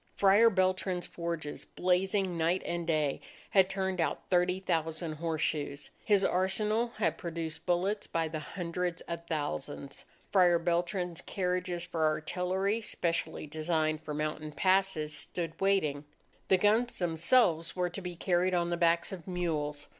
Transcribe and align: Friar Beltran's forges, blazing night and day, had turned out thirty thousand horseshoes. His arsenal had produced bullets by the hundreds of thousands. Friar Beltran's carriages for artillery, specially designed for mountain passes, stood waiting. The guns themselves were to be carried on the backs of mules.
Friar 0.15 0.49
Beltran's 0.49 1.05
forges, 1.05 1.63
blazing 1.63 2.35
night 2.35 2.63
and 2.65 2.87
day, 2.87 3.21
had 3.51 3.69
turned 3.69 4.01
out 4.01 4.27
thirty 4.31 4.59
thousand 4.59 5.11
horseshoes. 5.11 5.91
His 6.03 6.23
arsenal 6.23 6.87
had 6.97 7.19
produced 7.19 7.67
bullets 7.67 8.07
by 8.07 8.27
the 8.27 8.39
hundreds 8.39 9.01
of 9.01 9.27
thousands. 9.27 10.05
Friar 10.31 10.57
Beltran's 10.57 11.21
carriages 11.21 11.83
for 11.85 12.03
artillery, 12.07 12.81
specially 12.81 13.45
designed 13.45 14.01
for 14.01 14.15
mountain 14.15 14.53
passes, 14.53 15.15
stood 15.15 15.53
waiting. 15.61 16.05
The 16.47 16.57
guns 16.57 16.97
themselves 16.97 17.75
were 17.75 17.91
to 17.91 18.01
be 18.01 18.15
carried 18.15 18.55
on 18.55 18.71
the 18.71 18.77
backs 18.77 19.11
of 19.11 19.27
mules. 19.27 19.87